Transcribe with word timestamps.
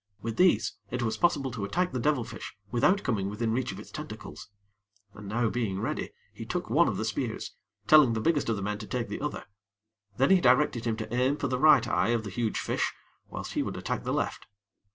With 0.19 0.37
these, 0.37 0.73
it 0.89 1.03
was 1.03 1.15
possible 1.15 1.51
to 1.51 1.63
attack 1.63 1.91
the 1.91 1.99
devilfish 1.99 2.55
without 2.71 3.03
coming 3.03 3.29
within 3.29 3.53
reach 3.53 3.71
of 3.71 3.77
its 3.79 3.91
tentacles. 3.91 4.49
And 5.13 5.27
now 5.27 5.47
being 5.51 5.79
ready, 5.79 6.09
he 6.33 6.43
took 6.43 6.71
one 6.71 6.87
of 6.87 6.97
the 6.97 7.05
spears, 7.05 7.53
telling 7.85 8.13
the 8.13 8.19
biggest 8.19 8.49
of 8.49 8.55
the 8.55 8.63
men 8.63 8.79
to 8.79 8.87
take 8.87 9.09
the 9.09 9.21
other. 9.21 9.45
Then 10.17 10.31
he 10.31 10.41
directed 10.41 10.85
him 10.85 10.97
to 10.97 11.13
aim 11.13 11.37
for 11.37 11.47
the 11.49 11.59
right 11.59 11.87
eye 11.87 12.09
of 12.17 12.23
the 12.23 12.31
huge 12.31 12.57
fish 12.59 12.91
whilst 13.29 13.53
he 13.53 13.61
would 13.61 13.77
attack 13.77 14.03
the 14.03 14.11
left. 14.11 14.47